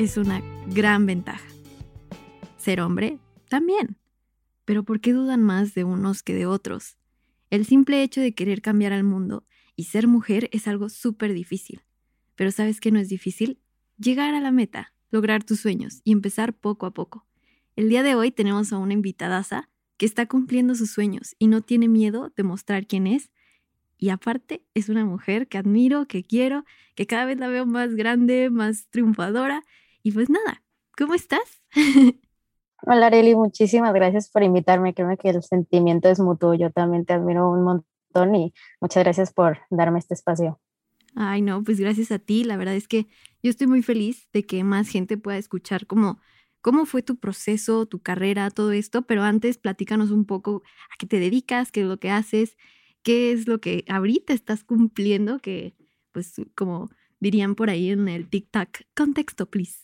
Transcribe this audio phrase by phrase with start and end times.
[0.00, 1.46] es una gran ventaja.
[2.56, 3.18] Ser hombre
[3.50, 3.98] también.
[4.64, 6.96] Pero ¿por qué dudan más de unos que de otros?
[7.50, 9.44] El simple hecho de querer cambiar al mundo
[9.76, 11.82] y ser mujer es algo súper difícil.
[12.34, 13.60] Pero ¿sabes qué no es difícil?
[13.98, 17.26] Llegar a la meta, lograr tus sueños y empezar poco a poco.
[17.76, 21.60] El día de hoy tenemos a una invitadaza que está cumpliendo sus sueños y no
[21.60, 23.30] tiene miedo de mostrar quién es.
[23.98, 27.94] Y aparte es una mujer que admiro, que quiero, que cada vez la veo más
[27.94, 29.62] grande, más triunfadora
[30.02, 30.62] y pues nada,
[30.96, 31.62] ¿cómo estás?
[32.82, 34.94] Hola Areli, muchísimas gracias por invitarme.
[34.94, 36.54] Creo que el sentimiento es mutuo.
[36.54, 40.58] Yo también te admiro un montón y muchas gracias por darme este espacio.
[41.14, 42.44] Ay, no, pues gracias a ti.
[42.44, 43.06] La verdad es que
[43.42, 46.20] yo estoy muy feliz de que más gente pueda escuchar cómo,
[46.62, 49.02] cómo fue tu proceso, tu carrera, todo esto.
[49.02, 52.56] Pero antes, platícanos un poco a qué te dedicas, qué es lo que haces,
[53.02, 55.74] qué es lo que ahorita estás cumpliendo, que
[56.12, 58.68] pues como dirían por ahí en el TikTok.
[58.96, 59.78] Contexto, please.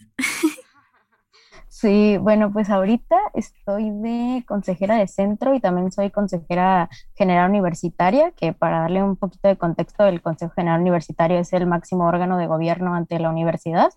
[1.68, 8.30] Sí, bueno, pues ahorita estoy de consejera de centro y también soy consejera general universitaria,
[8.30, 12.38] que para darle un poquito de contexto, el Consejo General Universitario es el máximo órgano
[12.38, 13.90] de gobierno ante la universidad.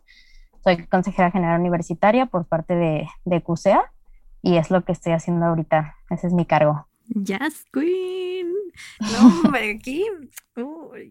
[0.61, 3.81] Soy consejera general universitaria por parte de, de CUSEA
[4.41, 5.95] y es lo que estoy haciendo ahorita.
[6.09, 6.88] Ese es mi cargo.
[7.09, 8.53] Yes, Queen.
[8.99, 10.05] No, hombre, aquí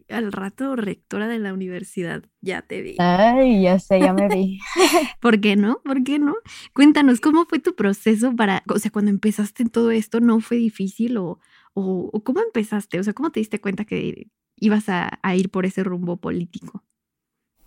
[0.09, 2.95] al rato rectora de la universidad, ya te vi.
[2.99, 4.59] Ay, ya sé, ya me vi.
[5.21, 5.81] ¿Por qué no?
[5.83, 6.35] ¿Por qué no?
[6.73, 10.57] Cuéntanos, ¿cómo fue tu proceso para, o sea, cuando empezaste en todo esto, ¿no fue
[10.57, 11.39] difícil o,
[11.73, 12.99] o, cómo empezaste?
[12.99, 16.83] O sea, ¿cómo te diste cuenta que ibas a, a ir por ese rumbo político?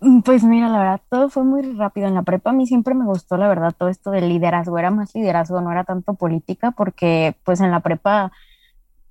[0.03, 2.09] Mm, pues mira, la verdad, todo fue muy rápido.
[2.09, 4.79] En la prepa a mí siempre me gustó, la verdad, todo esto del liderazgo.
[4.79, 8.33] Era más liderazgo, no era tanto política, porque pues en la prepa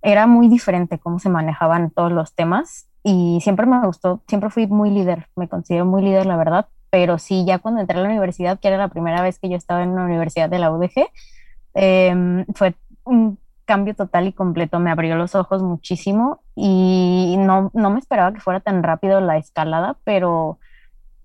[0.01, 4.67] era muy diferente cómo se manejaban todos los temas y siempre me gustó, siempre fui
[4.67, 8.09] muy líder, me considero muy líder, la verdad, pero sí, ya cuando entré a la
[8.09, 11.07] universidad, que era la primera vez que yo estaba en una universidad de la UDG,
[11.75, 12.75] em, fue
[13.05, 18.33] un cambio total y completo, me abrió los ojos muchísimo y no, no me esperaba
[18.33, 20.59] que fuera tan rápido la escalada, pero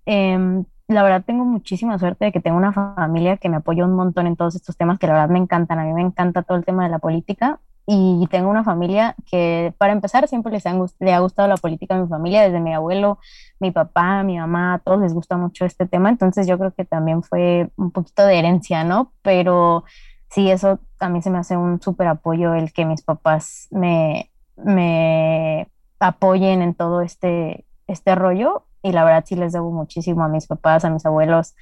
[0.06, 3.94] em, la verdad tengo muchísima suerte de que tengo una familia que me apoya un
[3.94, 5.78] montón en todos estos temas que la verdad me encantan.
[5.78, 9.72] A mí me encanta todo el tema de la política y tengo una familia que,
[9.78, 10.64] para empezar, siempre les
[10.98, 13.18] le ha gustado la política a mi familia, desde mi abuelo,
[13.60, 16.84] mi papá, mi mamá, a todos les gusta mucho este tema, entonces yo creo que
[16.84, 19.12] también fue un poquito de herencia, ¿no?
[19.22, 19.84] Pero
[20.30, 25.68] sí, eso también se me hace un súper apoyo el que mis papás me, me
[26.00, 30.46] apoyen en todo este, este rollo y la verdad sí les debo muchísimo a mis
[30.46, 31.54] papás, a mis abuelos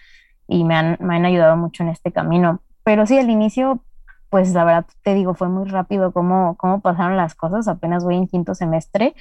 [0.46, 2.60] y me han, me han ayudado mucho en este camino.
[2.82, 3.80] Pero sí, al inicio
[4.34, 8.16] pues la verdad te digo, fue muy rápido cómo, cómo pasaron las cosas, apenas voy
[8.16, 9.14] en quinto semestre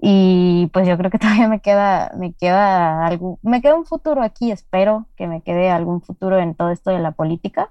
[0.00, 4.20] y pues yo creo que todavía me queda, me queda algo, me queda un futuro
[4.20, 7.70] aquí, espero que me quede algún futuro en todo esto de la política,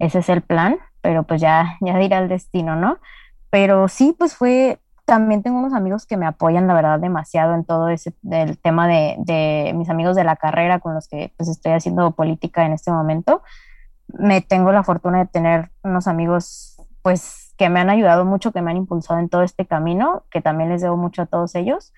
[0.00, 2.98] ese es el plan, pero pues ya, ya dirá el destino, ¿no?
[3.48, 7.64] Pero sí, pues fue, también tengo unos amigos que me apoyan, la verdad, demasiado en
[7.64, 11.48] todo ese del tema de, de mis amigos de la carrera con los que pues
[11.48, 13.42] estoy haciendo política en este momento
[14.08, 18.62] me tengo la fortuna de tener unos amigos, pues, que me han ayudado mucho, que
[18.62, 21.92] me han impulsado en todo este camino, que también les debo mucho a todos ellos.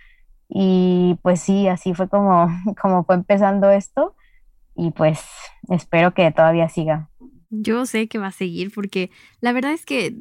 [0.48, 2.48] Y pues sí, así fue como,
[2.80, 4.14] como fue empezando esto
[4.74, 5.20] y pues
[5.68, 7.10] espero que todavía siga.
[7.50, 9.10] Yo sé que va a seguir porque
[9.40, 10.14] la verdad es que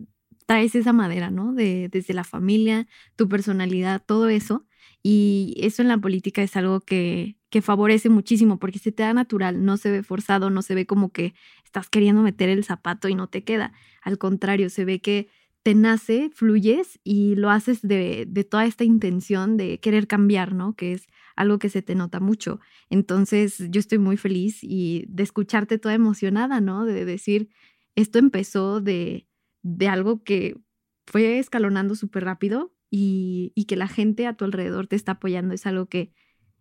[0.47, 1.53] traes esa madera, ¿no?
[1.53, 4.65] De, desde la familia, tu personalidad, todo eso.
[5.03, 9.13] Y eso en la política es algo que, que favorece muchísimo porque se te da
[9.13, 11.33] natural, no se ve forzado, no se ve como que
[11.65, 13.73] estás queriendo meter el zapato y no te queda.
[14.01, 15.29] Al contrario, se ve que
[15.63, 20.75] te nace, fluyes y lo haces de, de, toda esta intención de querer cambiar, ¿no?
[20.75, 22.61] Que es algo que se te nota mucho.
[22.89, 26.85] Entonces, yo estoy muy feliz y de escucharte toda emocionada, ¿no?
[26.85, 27.49] De decir,
[27.95, 29.26] esto empezó de,
[29.75, 30.57] de algo que
[31.05, 35.53] fue escalonando súper rápido y, y que la gente a tu alrededor te está apoyando.
[35.53, 36.13] Es algo que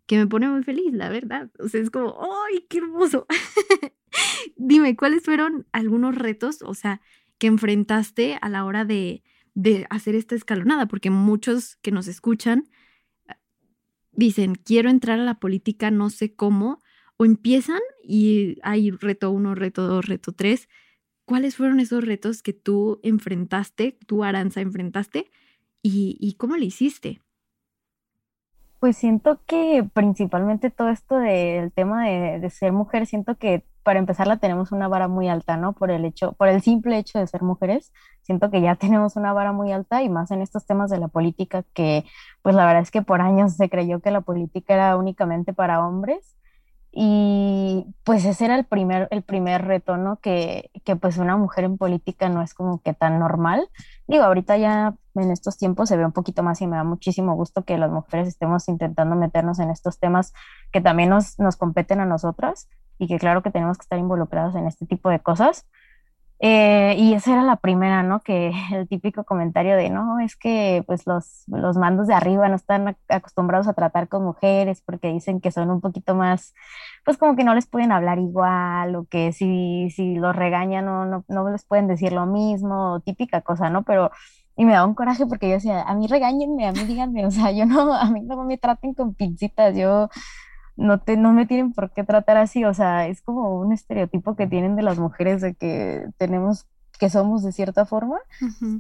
[0.06, 1.50] que me pone muy feliz, la verdad.
[1.58, 3.26] O sea, es como, ¡ay, qué hermoso!
[4.56, 7.00] Dime, ¿cuáles fueron algunos retos, o sea,
[7.38, 9.22] que enfrentaste a la hora de,
[9.54, 10.86] de hacer esta escalonada?
[10.86, 12.68] Porque muchos que nos escuchan
[13.28, 13.38] ah,
[14.12, 16.80] dicen, quiero entrar a la política, no sé cómo,
[17.16, 20.68] o empiezan y hay reto uno, reto dos, reto tres.
[21.26, 25.28] ¿Cuáles fueron esos retos que tú enfrentaste, tú Aranza enfrentaste
[25.82, 27.20] y, cómo le hiciste?
[28.78, 33.98] Pues siento que principalmente todo esto del tema de, de, ser mujer, siento que para
[33.98, 35.72] empezar la tenemos una vara muy alta, ¿no?
[35.72, 37.92] Por el hecho, por el simple hecho de ser mujeres,
[38.22, 41.08] siento que ya tenemos una vara muy alta y más en estos temas de la
[41.08, 42.04] política que,
[42.42, 45.84] pues la verdad es que por años se creyó que la política era únicamente para
[45.84, 46.36] hombres
[46.98, 50.16] y pues ese era el primer, el primer reto, ¿no?
[50.16, 53.68] Que, que pues una mujer en política no es como que tan normal.
[54.06, 57.34] Digo, ahorita ya en estos tiempos se ve un poquito más y me da muchísimo
[57.34, 60.32] gusto que las mujeres estemos intentando meternos en estos temas
[60.72, 62.66] que también nos, nos competen a nosotras
[62.98, 65.66] y que claro que tenemos que estar involucradas en este tipo de cosas.
[66.38, 68.20] Eh, y esa era la primera, ¿no?
[68.20, 72.56] Que el típico comentario de, no, es que pues los, los mandos de arriba no
[72.56, 76.54] están acostumbrados a tratar con mujeres porque dicen que son un poquito más,
[77.04, 81.06] pues como que no les pueden hablar igual o que si, si los regañan no,
[81.06, 83.84] no, no les pueden decir lo mismo, típica cosa, ¿no?
[83.84, 84.10] Pero,
[84.56, 87.30] y me da un coraje porque yo decía, a mí regáñenme, a mí díganme, o
[87.30, 90.08] sea, yo no, a mí no me traten con pincitas, yo
[90.76, 94.36] no, te, no me tienen por qué tratar así, o sea, es como un estereotipo
[94.36, 96.66] que tienen de las mujeres de que tenemos,
[96.98, 98.18] que somos de cierta forma.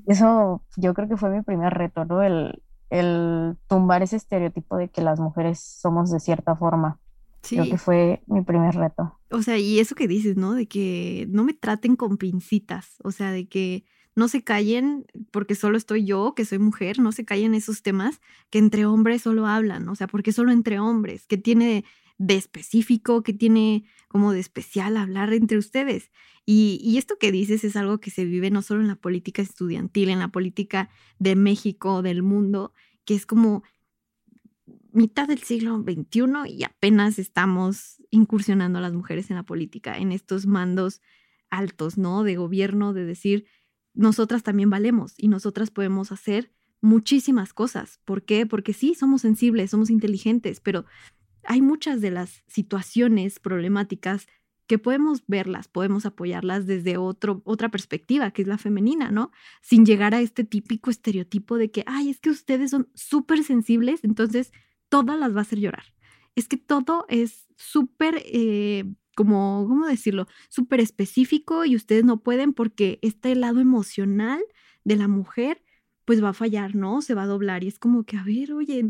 [0.06, 2.22] Eso yo creo que fue mi primer reto, ¿no?
[2.22, 6.98] El, el tumbar ese estereotipo de que las mujeres somos de cierta forma.
[7.42, 7.56] Sí.
[7.56, 9.18] Creo que fue mi primer reto.
[9.30, 10.54] O sea, y eso que dices, ¿no?
[10.54, 13.84] De que no me traten con pincitas, o sea, de que
[14.16, 18.20] no se callen porque solo estoy yo, que soy mujer, no se callen esos temas
[18.50, 21.84] que entre hombres solo hablan, o sea, porque solo entre hombres, que tiene
[22.18, 26.10] de específico, que tiene como de especial hablar entre ustedes.
[26.46, 29.42] Y, y, esto que dices es algo que se vive no solo en la política
[29.42, 30.88] estudiantil, en la política
[31.18, 32.72] de México, del mundo,
[33.04, 33.64] que es como
[34.92, 40.10] mitad del siglo XXI y apenas estamos incursionando a las mujeres en la política, en
[40.10, 41.02] estos mandos
[41.50, 42.22] altos, ¿no?
[42.22, 43.46] De gobierno, de decir,
[43.96, 48.00] nosotras también valemos y nosotras podemos hacer muchísimas cosas.
[48.04, 48.46] ¿Por qué?
[48.46, 50.84] Porque sí, somos sensibles, somos inteligentes, pero
[51.44, 54.28] hay muchas de las situaciones problemáticas
[54.66, 59.30] que podemos verlas, podemos apoyarlas desde otro, otra perspectiva, que es la femenina, ¿no?
[59.62, 64.02] Sin llegar a este típico estereotipo de que, ay, es que ustedes son súper sensibles,
[64.02, 64.52] entonces
[64.88, 65.94] todas las va a hacer llorar.
[66.34, 68.84] Es que todo es súper eh,
[69.16, 70.28] como, ¿cómo decirlo?
[70.48, 74.40] Súper específico y ustedes no pueden porque este lado emocional
[74.84, 75.64] de la mujer
[76.04, 77.02] pues va a fallar, ¿no?
[77.02, 78.84] Se va a doblar y es como que, a ver, oye,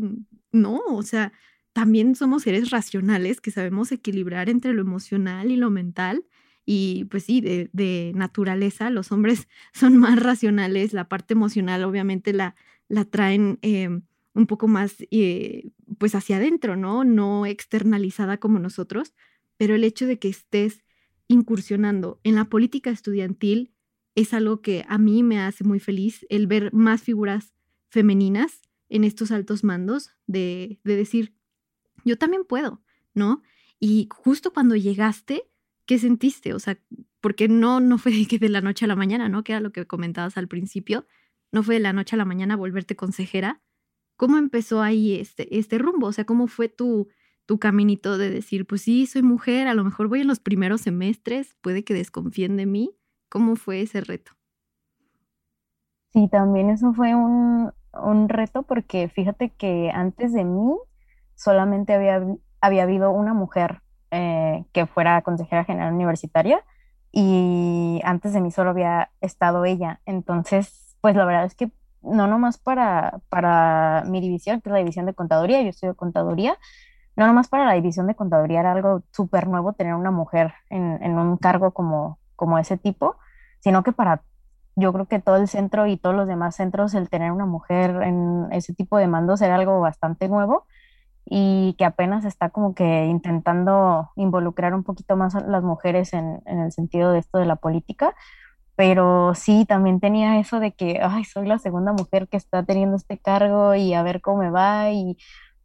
[0.51, 1.33] no, o sea,
[1.73, 6.25] también somos seres racionales que sabemos equilibrar entre lo emocional y lo mental.
[6.65, 12.55] Y pues sí, de, naturaleza, los hombres son más racionales, la parte emocional obviamente la,
[12.89, 14.03] la traen em,
[14.33, 17.03] un poco más eh, pues hacia adentro, ¿no?
[17.03, 19.13] No externalizada como nosotros
[19.57, 20.83] pero el hecho de que estés
[21.27, 23.73] incursionando en la política estudiantil
[24.15, 27.53] es algo que a mí me hace muy feliz, el ver más figuras
[27.89, 31.35] femeninas en estos altos mandos, de, decir,
[32.05, 32.81] yo también puedo,
[33.13, 33.43] ¿no?
[33.79, 35.43] Y justo cuando llegaste,
[35.85, 36.53] ¿qué sentiste?
[36.53, 36.79] O sea,
[37.21, 39.43] porque no, no fue de, de la noche a la mañana, ¿no?
[39.43, 41.05] Que era lo que comentabas al principio,
[41.51, 43.61] no fue de la noche a la mañana volverte consejera.
[44.15, 46.07] ¿Cómo empezó ahí este, este rumbo?
[46.07, 47.07] O sea, ¿cómo fue tu,
[47.47, 50.81] tu caminito de decir, pues sí, soy mujer, a lo mejor voy en los primeros
[50.81, 52.91] semestres, puede que desconfíen de mí.
[53.29, 54.33] ¿Cómo fue ese reto?
[56.13, 57.71] Sí, también eso fue un,
[58.27, 60.75] reto porque fíjate que antes de mí
[61.35, 62.21] solamente había,
[62.61, 66.63] había habido una mujer eh, que fuera consejera general universitaria
[67.11, 70.01] y antes de mí solo había estado ella.
[70.05, 74.79] Entonces, pues la verdad es que no nomás para, para mi división, que es la
[74.79, 76.57] división de contaduría, yo estudio contaduría,
[77.17, 81.17] no nomás para la división de contaduría era algo súper nuevo tener una mujer en,
[81.17, 83.17] un cargo como, como ese tipo,
[83.59, 84.21] sino que para,
[84.75, 88.03] yo creo que todo el centro y todos los demás centros, el tener una mujer
[88.03, 90.67] en ese tipo de mandos era algo bastante nuevo
[91.25, 96.41] y que apenas está como que intentando involucrar un poquito más a las mujeres en,
[96.45, 98.13] en el sentido de esto de la política,
[98.75, 102.95] pero sí, también tenía eso de que, ay, soy la segunda mujer que está teniendo
[102.95, 105.17] este cargo y a ver cómo me va y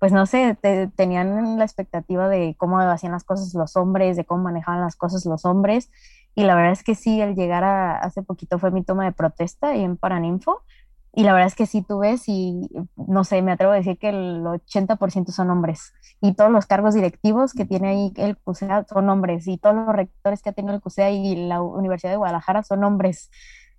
[0.03, 0.59] pues no sé,
[0.97, 5.25] tenían la expectativa de cómo hacían las cosas los hombres, de cómo manejaban las cosas
[5.27, 5.93] los hombres.
[6.35, 9.13] Y la verdad es que sí, el llegar a, hace poquito fue mi toma de
[9.13, 10.65] protesta ahí en Paraninfo.
[11.13, 13.97] Y la verdad es que sí tú ves y no sé, me atrevo a decir
[13.97, 15.93] que el 80% son hombres.
[16.21, 19.47] Y todos los cargos directivos que tiene ahí el CUSEA son hombres.
[19.47, 22.83] Y todos los rectores que ha tenido el CUSEA y la Universidad de Guadalajara son
[22.83, 23.31] hombres.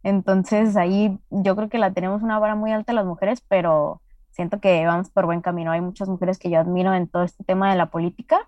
[0.03, 4.02] Entonces ahí yo creo que la tenemos una vara muy alta las mujeres, pero
[4.33, 5.71] siento que vamos por buen camino.
[5.71, 8.45] Hay muchas mujeres que yo admiro en todo este tema de la política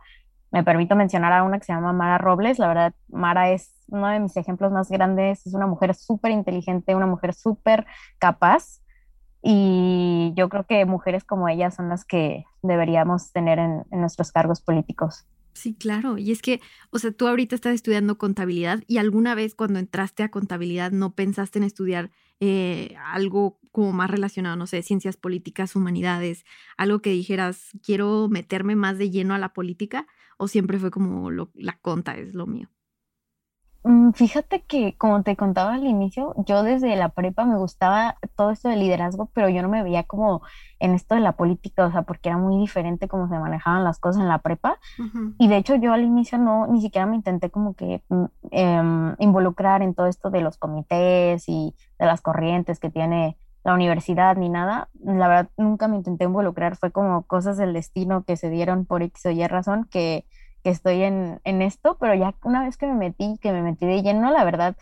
[0.56, 2.60] me permito mencionar a una que se llama Mara Robles.
[2.60, 5.46] La verdad, Mara es uno de mis ejemplos más grandes.
[5.46, 7.86] Es una mujer súper inteligente, una mujer súper
[8.20, 8.80] capaz.
[9.42, 14.62] Y yo creo que mujeres como ella son las que deberíamos tener en, nuestros cargos
[14.62, 15.26] políticos.
[15.52, 16.18] Sí, claro.
[16.18, 20.24] Y es que, o sea, tú ahorita estás estudiando contabilidad y alguna vez cuando entraste
[20.24, 25.76] a contabilidad no pensaste en estudiar eh, algo como más relacionado, no sé, ciencias políticas,
[25.76, 26.46] humanidades,
[26.78, 31.30] algo que dijeras, quiero meterme más de lleno a la política o siempre fue como
[31.54, 32.70] la conta es lo mío.
[33.88, 38.50] Mm, fíjate que, como te contaba al inicio, yo desde la prepa me gustaba todo
[38.50, 40.42] esto de liderazgo, pero yo no me veía como
[40.80, 44.00] en esto de la política, o sea, porque era muy diferente cómo se manejaban las
[44.00, 44.80] cosas en la prepa.
[45.38, 49.16] Y de hecho yo al inicio no, ni siquiera me intenté como que mm, em,
[49.20, 54.36] involucrar en todo esto de los comités y de las corrientes que tiene la universidad
[54.36, 54.90] ni nada.
[55.04, 59.04] La verdad, nunca me intenté involucrar, fue como cosas del destino que se dieron por
[59.04, 60.26] X o Y razón que
[60.66, 63.86] que estoy en, en esto, pero ya una vez que me metí, que me metí
[63.86, 64.76] de lleno, la verdad,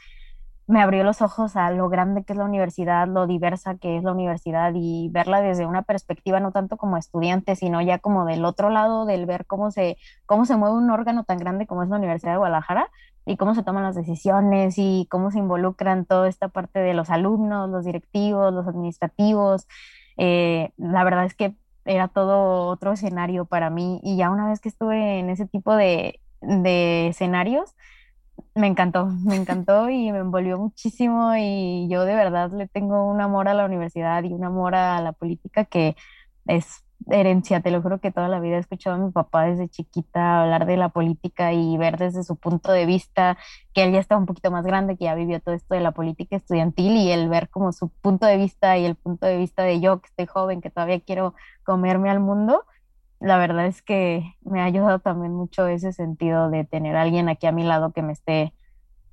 [0.66, 4.04] me abrió los ojos a lo grande que es la universidad, lo diversa que es
[4.06, 8.46] la universidad y verla desde una perspectiva no tanto como estudiante, sino ya como del
[8.46, 11.90] otro lado, del ver cómo se, cómo se mueve un órgano tan grande como es
[11.90, 12.90] la Universidad de Guadalajara
[13.26, 17.10] y cómo se toman las decisiones y cómo se involucran toda esta parte de los
[17.10, 19.68] alumnos, los directivos, los administrativos.
[20.16, 24.60] Eh, la verdad es que era todo otro escenario para mí y ya una vez
[24.62, 27.76] que estuve en ese tipo de, de escenarios,
[28.56, 33.22] me encantó, me encantó y me envolvió muchísimo y yo de verdad le tengo un
[33.22, 35.96] amor a la universidad y un amor a la política que
[36.48, 39.68] es herencia, te lo juro que toda la vida he escuchado a mi papá desde
[39.70, 43.38] chiquita hablar de la política y ver desde su punto de vista,
[43.74, 45.92] que él ya está un poquito más grande, que ya vivió todo esto de la
[45.92, 49.64] política estudiantil y el ver como su punto de vista y el punto de vista
[49.64, 51.34] de yo, que estoy joven, que todavía quiero
[51.64, 52.66] comerme al mundo,
[53.20, 57.30] la verdad es que me ha ayudado también mucho ese sentido de tener a alguien
[57.30, 58.54] aquí a mi lado que me esté,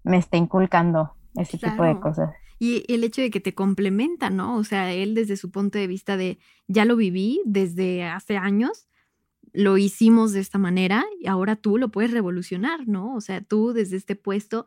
[0.03, 2.31] me esté inculcando ese tipo de cosas.
[2.63, 4.59] Y el hecho de que te complementa, ¿no?
[4.59, 6.39] O sea, él desde su punto de vista de,
[6.69, 8.87] ya lo viví desde hace años,
[9.55, 13.15] lo hicimos de esta manera y ahora tú lo puedes revolucionar, ¿no?
[13.15, 14.67] O sea, tú desde este puesto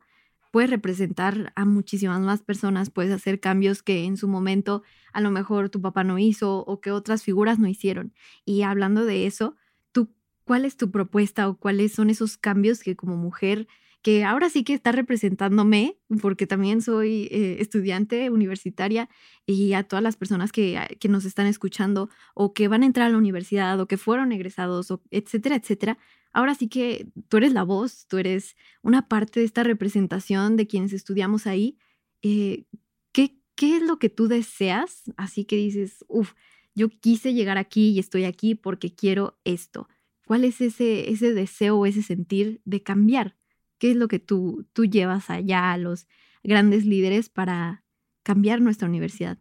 [0.51, 4.81] puedes representar a muchísimas más personas, puedes hacer cambios que en su momento
[5.13, 8.12] a lo mejor tu papá no hizo o que otras figuras no hicieron.
[8.43, 9.55] Y hablando de eso,
[9.91, 10.09] tú,
[10.45, 13.67] ¿cuál es tu propuesta o cuáles son esos cambios que como mujer
[14.03, 19.10] que ahora sí que está representándome, porque también soy eh, estudiante universitaria
[19.45, 22.86] y a todas las personas que, ah, que, nos están escuchando o que van a
[22.86, 25.98] entrar a la universidad o que fueron egresados, o etcétera, etcétera.
[26.33, 30.67] Ahora sí que tú eres la voz, tú eres una parte de esta representación de
[30.67, 31.77] quienes estudiamos ahí.
[32.22, 32.65] Eh,
[33.13, 35.03] ¿qué, ¿Qué es lo que tú deseas?
[35.15, 36.33] Así que dices, uff,
[36.75, 39.88] yo quise llegar aquí y estoy aquí porque quiero esto.
[40.25, 43.38] ¿Cuál es ese, ese deseo o ese sentir de cambiar?
[43.83, 46.07] ¿Qué es lo que tú, tú llevas allá a los
[46.41, 47.83] grandes líderes para
[48.23, 49.39] cambiar nuestra universidad?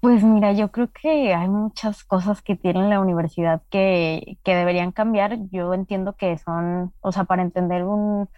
[0.00, 4.90] Pues mira, yo creo que hay muchas cosas que tiene la universidad que, que deberían
[4.90, 5.36] cambiar.
[5.50, 8.30] Yo entiendo que son, o sea, para entender un,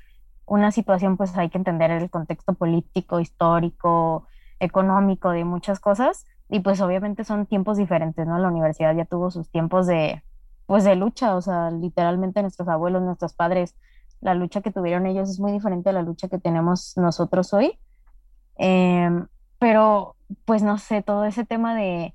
[0.46, 4.26] una situación, pues hay que entender el contexto político, histórico,
[4.58, 6.26] económico de muchas cosas.
[6.48, 8.36] Y pues obviamente son tiempos diferentes, ¿no?
[8.40, 10.24] La universidad ya tuvo sus tiempos de,
[10.66, 13.76] pues de lucha, o sea, literalmente nuestros abuelos, nuestros padres
[14.21, 17.78] la lucha que tuvieron ellos es muy diferente a la lucha que tenemos nosotros hoy.
[18.56, 19.26] Em,
[19.59, 22.14] pero, pues no sé, todo ese tema de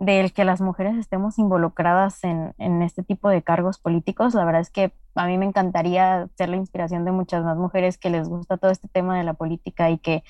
[0.00, 4.62] del que las mujeres estemos involucradas en, en, este tipo de cargos políticos, la verdad
[4.62, 8.26] es que a mí me encantaría ser la inspiración de muchas más mujeres que les
[8.26, 10.24] gusta todo este tema de la política y que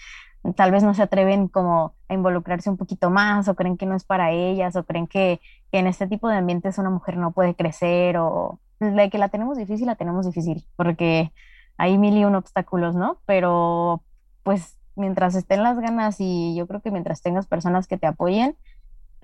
[0.56, 3.94] tal vez no se atreven como a involucrarse un poquito más o creen que no
[3.94, 7.30] es para ellas o creen que, que en este tipo de ambientes una mujer no
[7.32, 11.32] puede crecer o, de que la tenemos difícil, la tenemos difícil, porque
[11.76, 13.20] hay mil y un obstáculos, ¿no?
[13.26, 14.02] Pero
[14.42, 18.56] pues mientras estén las ganas y yo creo que mientras tengas personas que te apoyen,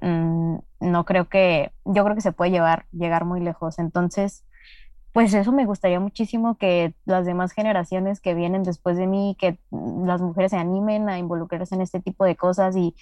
[0.01, 3.79] mm, no creo que, yo creo que se puede llevar, llegar muy lejos.
[3.79, 4.45] Entonces,
[5.13, 9.59] pues eso me gustaría muchísimo que las demás generaciones que vienen después de mí, que
[9.71, 12.95] las mujeres se animen a involucrarse en este tipo de cosas y,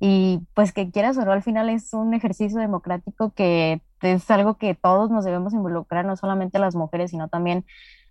[0.00, 4.54] y pues que quieras o no, al final es un ejercicio democrático que es algo
[4.54, 7.64] que todos nos debemos involucrar, no solamente las mujeres, sino también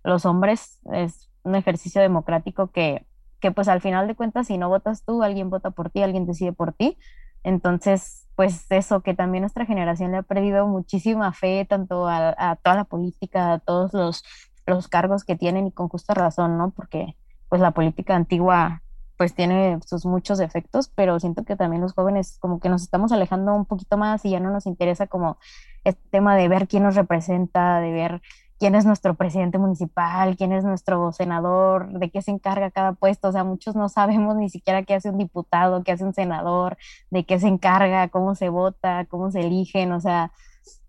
[0.04, 0.80] los hombres.
[0.92, 3.06] Es un ejercicio democrático que,
[3.40, 6.26] que pues al final de cuentas, si no votas tú, alguien vota por ti, alguien
[6.26, 6.98] decide por ti.
[7.42, 12.76] Entonces, pues eso, que también nuestra generación le ha perdido muchísima fe tanto a, toda
[12.76, 14.24] la política, a todos los,
[14.66, 16.70] los cargos que tienen y con justa razón, ¿no?
[16.70, 17.16] Porque
[17.48, 18.82] pues la política antigua
[19.16, 23.12] pues tiene sus muchos defectos, pero siento que también los jóvenes como que nos estamos
[23.12, 25.36] alejando un poquito más y ya no nos interesa como
[25.84, 28.22] este tema de ver quién nos representa, de ver
[28.60, 33.28] quién es nuestro presidente municipal, quién es nuestro senador, de qué se encarga cada puesto.
[33.28, 36.76] O sea, muchos no sabemos ni siquiera qué hace un diputado, qué hace un senador,
[37.10, 39.92] de qué se encarga, cómo se vota, cómo se eligen.
[39.92, 40.30] O sea,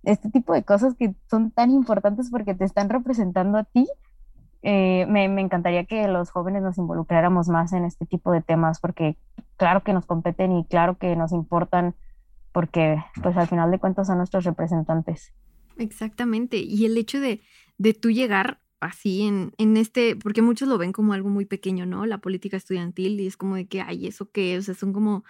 [0.03, 3.87] este tipo de cosas que son tan importantes porque te están representando a ti.
[4.63, 8.79] Eh, me, me encantaría que los jóvenes nos involucráramos más en este tipo de temas
[8.79, 9.17] porque
[9.55, 11.95] claro que nos competen y claro que nos importan
[12.51, 15.33] porque pues al final de cuentas son nuestros representantes.
[15.77, 16.57] Exactamente.
[16.57, 17.41] Y el hecho de,
[17.77, 21.85] de tú llegar así en, en este, porque muchos lo ven como algo muy pequeño,
[21.85, 22.05] ¿no?
[22.05, 24.57] La política estudiantil y es como de que, ay, ¿eso qué?
[24.57, 25.23] O sea, son como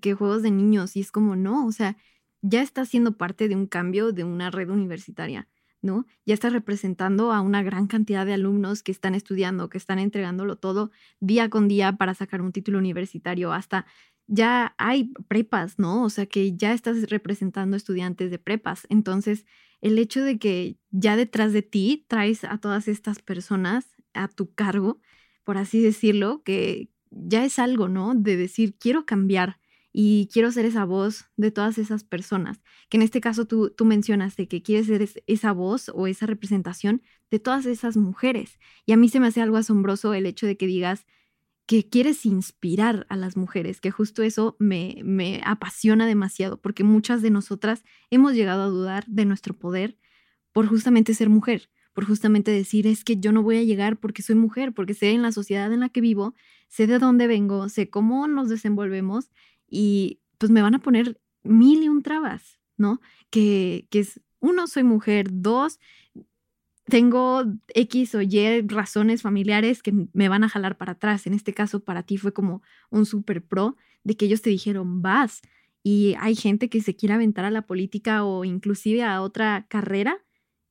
[0.00, 1.96] que juegos de niños y es como, no, o sea,
[2.42, 5.48] ya está siendo parte de un cambio de una red universitaria,
[5.82, 6.06] ¿no?
[6.26, 10.56] Ya está representando a una gran cantidad de alumnos que están estudiando, que están entregándolo
[10.56, 10.90] todo
[11.20, 13.86] día con día para sacar un título universitario, hasta
[14.26, 16.04] ya hay prepas, ¿no?
[16.04, 18.86] O sea, que ya estás representando estudiantes de prepas.
[18.90, 19.46] Entonces,
[19.80, 24.54] el hecho de que ya detrás de ti traes a todas estas personas a tu
[24.54, 25.00] cargo,
[25.44, 28.14] por así decirlo, que ya es algo, ¿no?
[28.14, 29.58] De decir, quiero cambiar
[29.92, 33.84] y quiero ser esa voz de todas esas personas, que en este caso tú, tú
[33.84, 38.58] mencionaste que quieres ser esa voz o esa representación de todas esas mujeres.
[38.86, 41.06] Y a mí se me hace algo asombroso el hecho de que digas,
[41.66, 47.22] que quieres inspirar a las mujeres, que justo eso me, me apasiona demasiado, porque muchas
[47.22, 49.98] de nosotras hemos llegado a dudar de nuestro poder
[50.52, 54.22] por justamente ser mujer, por justamente decir, es que yo no voy a llegar porque
[54.22, 56.34] soy mujer, porque sé en la sociedad en la que vivo,
[56.68, 59.30] sé de dónde vengo, sé cómo nos desenvolvemos
[59.68, 63.00] y pues me van a poner mil y un trabas, ¿no?
[63.30, 65.78] Que, que es, uno, soy mujer, dos,
[66.84, 71.26] tengo X o Y razones familiares que me van a jalar para atrás.
[71.26, 75.02] En este caso, para ti fue como un super pro de que ellos te dijeron,
[75.02, 75.40] vas.
[75.82, 80.24] Y hay gente que se quiere aventar a la política o inclusive a otra carrera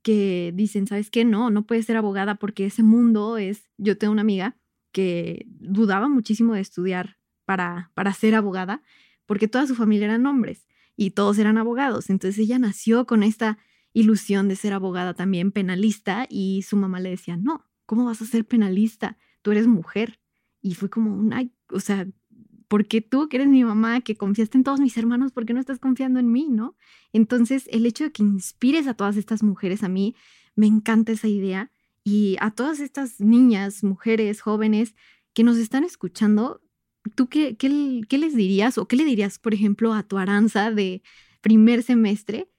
[0.03, 1.25] que dicen, ¿sabes qué?
[1.25, 4.57] No, no puedes ser abogada porque ese mundo es, yo tengo una amiga
[4.91, 8.81] que dudaba muchísimo de estudiar para, para ser abogada
[9.25, 12.09] porque toda su familia eran hombres y todos eran abogados.
[12.09, 13.57] Entonces ella nació con esta
[13.93, 18.25] ilusión de ser abogada también penalista y su mamá le decía, no, ¿cómo vas a
[18.25, 19.17] ser penalista?
[19.41, 20.19] Tú eres mujer.
[20.61, 22.07] Y fue como un, ay, o sea,
[22.67, 25.53] ¿por qué tú, que eres mi mamá, que confiaste en todos mis hermanos, por qué
[25.53, 26.75] no estás confiando en mí, no?
[27.11, 30.15] Entonces, el hecho de que inspires a todas estas mujeres, a mí
[30.55, 31.71] me encanta esa idea.
[32.03, 34.95] Y a todas estas niñas, mujeres, jóvenes
[35.33, 36.61] que nos están escuchando,
[37.15, 40.71] ¿tú qué, qué, qué les dirías o qué le dirías, por ejemplo, a tu aranza
[40.71, 41.01] de
[41.41, 42.52] primer semestre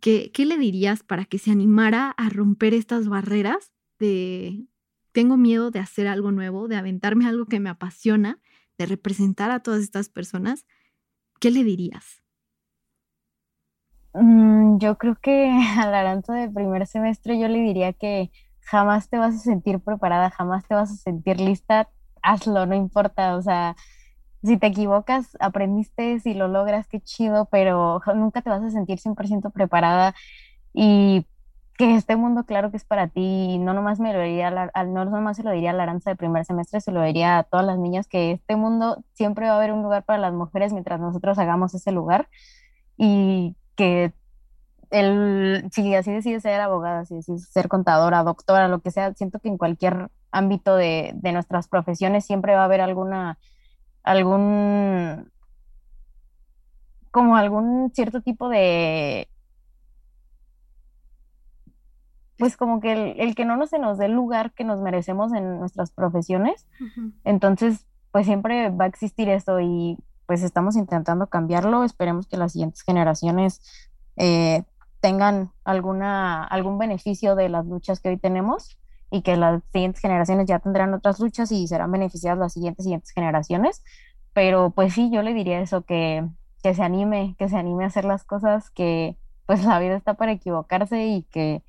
[0.00, 4.66] ¿qué, le dirías para que se animara a romper estas barreras de
[5.12, 8.40] tengo miedo de hacer algo nuevo, de aventarme algo que me apasiona,
[8.78, 10.66] de representar a todas estas personas?
[11.40, 12.22] ¿Qué le dirías?
[14.12, 19.18] Mm, yo creo que al Aranto de primer semestre yo le diría que jamás te
[19.18, 21.88] vas a sentir preparada, jamás te vas a sentir lista,
[22.22, 23.76] hazlo, no importa, o sea,
[24.42, 28.98] si te equivocas, aprendiste, si lo logras, qué chido, pero nunca te vas a sentir
[28.98, 30.14] 100% preparada
[30.72, 31.26] y
[31.76, 35.36] que este mundo claro que es para ti, no nomás me lo diría, no nomás
[35.36, 37.78] se lo diría a la Aranza de primer semestre, se lo diría a todas las
[37.78, 41.38] niñas que este mundo siempre va a haber un lugar para las mujeres mientras nosotros
[41.38, 42.28] hagamos ese lugar
[42.96, 44.14] y que
[44.90, 49.40] el, si así decides ser abogada, si decides ser contadora, doctora, lo que sea, siento
[49.40, 53.38] que en cualquier ámbito de, de nuestras profesiones siempre va a haber alguna
[54.06, 55.30] algún,
[57.10, 59.28] como algún cierto tipo de,
[62.38, 65.32] pues como que el, que no nos se nos dé el lugar que nos merecemos
[65.32, 66.68] en nuestras profesiones.
[67.24, 71.82] Entonces, pues siempre va a existir esto y pues estamos intentando cambiarlo.
[71.82, 73.60] Esperemos que las siguientes generaciones
[74.16, 74.62] eh,
[75.00, 78.78] tengan alguna, algún beneficio de las luchas que hoy tenemos
[79.10, 83.10] y que las siguientes generaciones ya tendrán otras luchas y serán beneficiadas las siguientes siguientes
[83.10, 83.82] generaciones.
[84.32, 86.26] Pero pues sí, yo le diría eso, que,
[86.62, 89.16] que se anime, que se anime a hacer las cosas, que
[89.46, 91.62] pues la vida está para equivocarse y que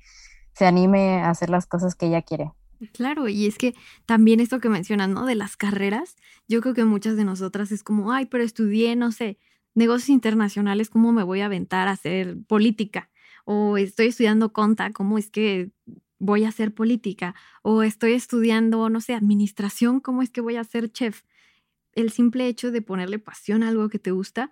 [0.52, 2.52] se anime a hacer las cosas que ella quiere.
[2.92, 3.74] Claro, y es que
[4.06, 5.24] también esto que mencionas, ¿no?
[5.24, 9.10] De las carreras, yo creo que muchas de nosotras es como, ay, pero estudié, no
[9.10, 9.38] sé,
[9.74, 13.10] negocios internacionales, ¿cómo me voy a aventar a hacer política?
[13.44, 15.70] O estoy estudiando conta, ¿cómo es que
[16.18, 20.64] voy a hacer política o estoy estudiando, no sé, administración, ¿cómo es que voy a
[20.64, 21.22] ser chef?
[21.92, 24.50] El simple hecho de ponerle pasión a algo que te gusta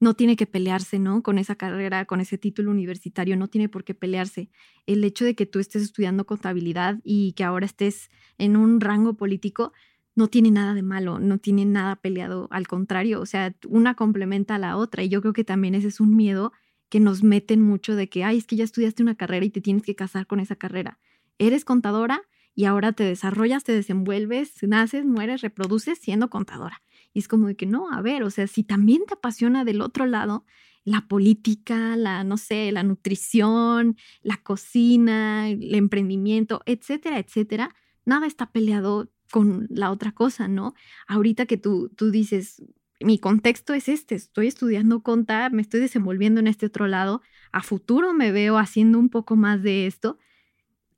[0.00, 1.22] no tiene que pelearse, ¿no?
[1.22, 4.48] Con esa carrera, con ese título universitario, no tiene por qué pelearse.
[4.86, 9.14] El hecho de que tú estés estudiando contabilidad y que ahora estés en un rango
[9.14, 9.72] político
[10.14, 14.56] no tiene nada de malo, no tiene nada peleado, al contrario, o sea, una complementa
[14.56, 16.52] a la otra y yo creo que también ese es un miedo
[16.88, 19.60] que nos meten mucho de que, ay, es que ya estudiaste una carrera y te
[19.60, 20.98] tienes que casar con esa carrera.
[21.38, 22.22] Eres contadora
[22.54, 26.82] y ahora te desarrollas, te desenvuelves, naces, mueres, reproduces siendo contadora.
[27.12, 29.80] Y es como de que no, a ver, o sea, si también te apasiona del
[29.80, 30.44] otro lado,
[30.84, 37.74] la política, la, no sé, la nutrición, la cocina, el emprendimiento, etcétera, etcétera,
[38.04, 40.74] nada está peleado con la otra cosa, ¿no?
[41.06, 42.62] Ahorita que tú, tú dices,
[43.00, 47.22] mi contexto es este, estoy estudiando contar, me estoy desenvolviendo en este otro lado,
[47.52, 50.18] a futuro me veo haciendo un poco más de esto.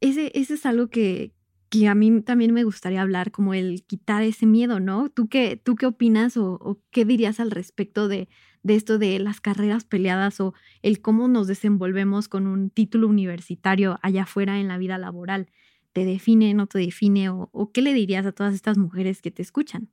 [0.01, 1.35] Ese, ese es algo que,
[1.69, 5.11] que a mí también me gustaría hablar, como el quitar ese miedo, ¿no?
[5.11, 8.29] ¿Tú qué, tú qué opinas o, qué dirías al respecto de,
[8.63, 13.99] de, esto de las carreras peleadas o el cómo nos desenvolvemos con un título universitario
[14.03, 15.51] allá afuera en la vida laboral?
[15.93, 17.29] ¿Te define, no te define?
[17.31, 19.91] ¿O, o qué le dirías a todas estas mujeres que te escuchan?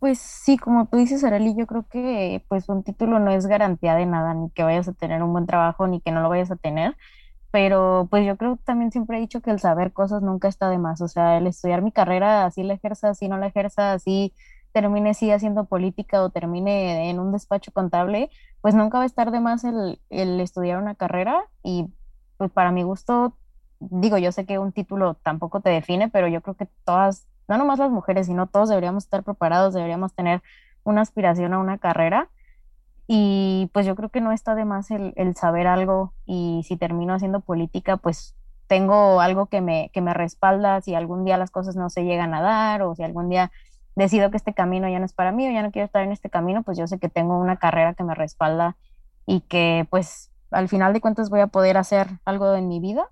[0.00, 3.94] Pues sí, como tú dices, Arely, yo creo que pues un título no es garantía
[3.94, 6.50] de nada, ni que vayas a tener un buen trabajo, ni que no lo vayas
[6.50, 6.96] a tener
[7.52, 10.78] pero pues yo creo también siempre he dicho que el saber cosas nunca está de
[10.78, 14.34] más, o sea, el estudiar mi carrera, así la ejerza, así no la ejerza, así
[14.72, 18.30] termine sí haciendo política o termine en un despacho contable,
[18.62, 21.86] pues nunca va a estar de más el, el estudiar una carrera y
[22.38, 23.38] pues para mi gusto,
[23.80, 27.58] digo, yo sé que un título tampoco te define, pero yo creo que todas, no
[27.58, 30.40] nomás las mujeres, sino todos deberíamos estar preparados, deberíamos tener
[30.84, 32.30] una aspiración a una carrera
[33.08, 37.12] y pues yo creo que no está de más el, saber algo y si termino
[37.12, 38.36] haciendo política, pues
[38.68, 42.34] tengo algo que me, que me respalda si algún día las cosas no se llegan
[42.34, 43.50] a dar o si algún día
[43.96, 46.12] decido que este camino ya no es para mí o ya no quiero estar en
[46.12, 48.76] este camino, pues yo sé que tengo una carrera que me respalda
[49.26, 53.08] y que pues al final de cuentas voy a poder hacer algo en mi vida.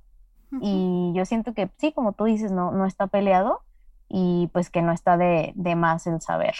[0.62, 3.61] Y yo siento que sí, como tú dices, no, no está peleado
[4.09, 6.55] y pues que no está de, de más el saber.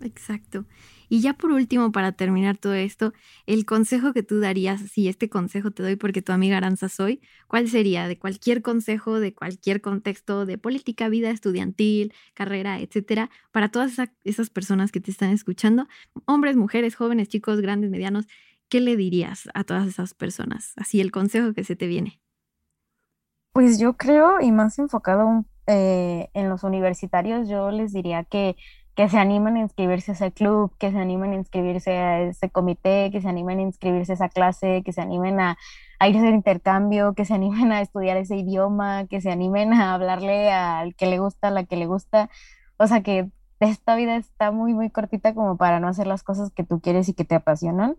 [0.00, 0.64] Exacto.
[1.08, 3.12] Y ya por último, para terminar todo esto,
[3.46, 7.20] el consejo que tú darías, si este consejo te doy porque tu amiga Aranza soy,
[7.46, 8.06] ¿cuál sería?
[8.06, 14.50] De cualquier consejo, de cualquier contexto, de política, vida estudiantil, carrera, etcétera, para todas esas
[14.50, 15.88] personas que te están escuchando,
[16.26, 18.26] hombres, mujeres, jóvenes, chicos, grandes, medianos,
[18.68, 20.74] ¿qué le dirías a todas esas personas?
[20.76, 22.20] Así el consejo que se te viene.
[23.52, 28.56] Pues yo creo, y más enfocado eh, en los universitarios, yo les diría que
[28.98, 32.50] que se animen a inscribirse a ese club, que se animen a inscribirse a ese
[32.50, 35.56] comité, que se animen a inscribirse a esa clase, que se animen a,
[36.00, 39.72] a ir a hacer intercambio, que se animen a estudiar ese idioma, que se animen
[39.72, 42.28] a hablarle al que le gusta, a la que le gusta.
[42.76, 46.50] O sea que esta vida está muy, muy cortita como para no hacer las cosas
[46.50, 47.96] que tú quieres y que te apasionan.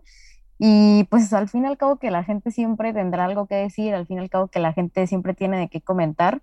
[0.58, 3.94] Y pues al fin y al cabo que la gente siempre tendrá algo que decir,
[3.94, 6.42] al fin y al cabo que la gente siempre tiene de qué comentar.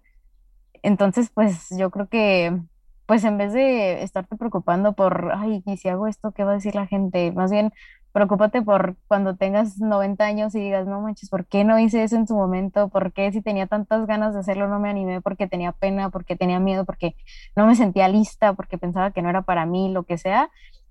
[0.83, 2.57] Entonces, pues yo creo que
[3.07, 6.55] pues en vez de estarte preocupando por, ay, y si hago esto, ¿qué va a
[6.55, 7.31] decir la gente?
[7.31, 7.71] Más bien,
[8.11, 12.17] preocúpate por cuando tengas 90 años y digas, no manches, ¿por qué no hice eso
[12.17, 12.89] en su momento?
[12.89, 15.21] ¿Por qué si tenía tantas ganas de hacerlo no me animé?
[15.21, 17.15] Porque tenía pena, porque tenía miedo, porque
[17.55, 20.49] no me sentía lista, porque pensaba que no era para mí, lo que sea.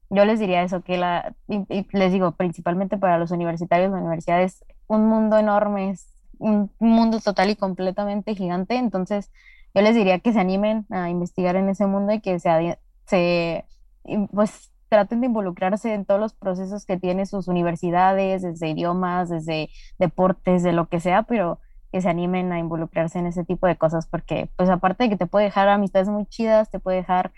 [0.08, 4.42] Yo les diría eso, que la, y, les digo, principalmente para los universitarios, la universidad
[4.42, 9.30] es un mundo enorme, es un mundo total y completamente gigante, entonces
[9.76, 13.66] yo les diría que se animen a investigar en ese mundo y que se, se
[14.32, 19.68] pues traten de involucrarse en todos los procesos que tienen sus universidades, desde idiomas, desde
[19.98, 21.60] deportes, de lo que sea, pero
[21.92, 25.16] que se animen a involucrarse en ese tipo de cosas, porque pues aparte de que
[25.18, 27.32] te puede dejar amistades muy chidas, te puede dejar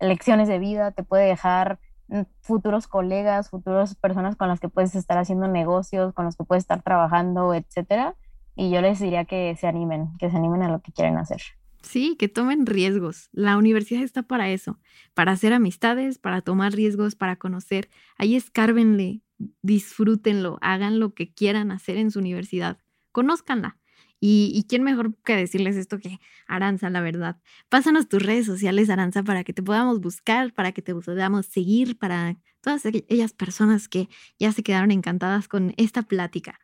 [0.00, 1.78] lecciones de vida, te puede dejar
[2.08, 6.44] mm, futuros colegas, futuras personas con las que puedes estar haciendo negocios, con los que
[6.44, 8.16] puedes estar trabajando, etcétera.
[8.56, 11.42] Y yo les diría que se animen, que se animen a lo que quieren hacer.
[11.82, 13.28] Sí, que tomen riesgos.
[13.32, 14.78] La universidad está para eso,
[15.14, 17.90] para hacer amistades, para tomar riesgos, para conocer.
[18.16, 19.22] Ahí escárbenle,
[19.62, 22.78] disfrútenlo, hagan lo que quieran hacer en su universidad.
[23.10, 23.78] Conózcanla.
[24.20, 27.40] Y, y, quién mejor que decirles esto que Aranza, la verdad.
[27.68, 31.98] Pásanos tus redes sociales, Aranza, para que te podamos buscar, para que te podamos seguir,
[31.98, 36.61] para todas aquellas personas que ya se quedaron encantadas con esta plática.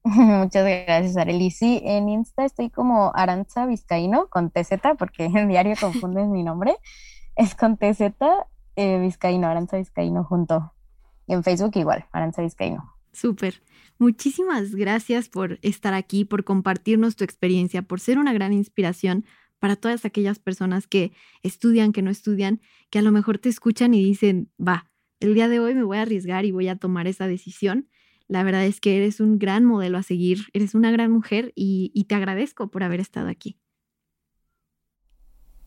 [0.04, 1.50] Muchas gracias, Arely.
[1.50, 6.76] Sí, en Insta estoy como Aranza Vizcaíno con TZ, porque en diario confunden mi nombre.
[7.36, 8.14] Es con TZ
[8.76, 10.72] eh, Vizcaíno, Aranza Vizcaíno junto.
[11.26, 12.94] Y en Facebook igual, Aranza Vizcaíno.
[13.12, 13.62] Súper.
[13.98, 19.26] Muchísimas gracias por estar aquí, por compartirnos tu experiencia, por ser una gran inspiración
[19.58, 23.92] para todas aquellas personas que estudian, que no estudian, que a lo mejor te escuchan
[23.92, 27.06] y dicen, va, el día de hoy me voy a arriesgar y voy a tomar
[27.06, 27.88] esa decisión
[28.30, 32.06] la verdad es que eres un gran modelo a seguir, eres una gran mujer y,
[32.08, 33.58] te agradezco por haber estado aquí.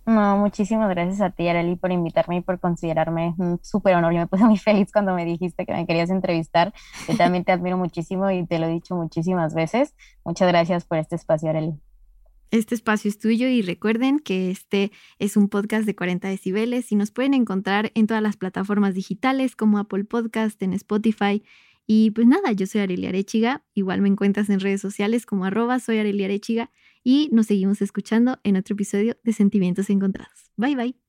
[0.06, 4.14] No, muchísimas gracias a ti, Arely, por invitarme y por considerarme un súper honor.
[4.14, 6.74] Yo me puse muy feliz cuando me dijiste que me querías entrevistar.
[7.08, 9.94] Yo también te admiro muchísimo y te lo he dicho muchísimas veces.
[10.24, 11.74] Muchas gracias por este espacio, Arely.
[12.52, 16.96] Este espacio es tuyo y recuerden que este es un podcast de 40 decibeles y
[16.96, 21.44] nos pueden encontrar en todas las plataformas digitales como Apple Podcast, en Spotify.
[21.86, 25.80] Y pues nada, yo soy Arelia Arechiga, igual me encuentras en redes sociales como arroba
[26.26, 26.72] Arechiga
[27.04, 30.52] y nos seguimos escuchando en otro episodio de Sentimientos Encontrados.
[30.56, 31.03] Bye bye.